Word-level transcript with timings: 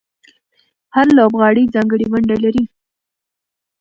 هر 0.95 1.07
لوبغاړی 1.17 1.63
ځانګړې 1.75 2.05
ونډه 2.11 2.37
لري. 2.43 2.63